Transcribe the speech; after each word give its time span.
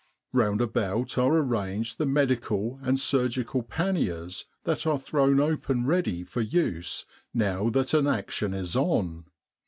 Round 0.33 0.61
about 0.61 1.15
are 1.19 1.31
arranged 1.31 1.99
the 1.99 2.07
medical 2.07 2.79
and 2.81 2.99
surgical 2.99 3.61
panniers 3.61 4.45
that 4.63 4.87
are 4.87 4.97
thrown 4.97 5.39
open 5.39 5.85
ready 5.85 6.23
for 6.23 6.41
use 6.41 7.05
now 7.35 7.69
that 7.69 7.93
an 7.93 8.07
action 8.07 8.51
is 8.55 8.75
on. 8.75 9.25